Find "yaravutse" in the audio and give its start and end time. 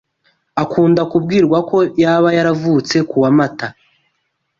2.37-2.95